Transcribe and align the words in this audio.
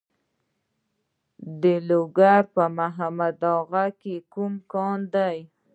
د 1.61 1.63
لوګر 1.89 2.41
په 2.53 2.63
محمد 2.77 3.39
اغه 3.57 3.85
کې 4.01 4.15
کوم 4.33 4.53
کان 4.71 4.99
دی؟ 5.13 5.37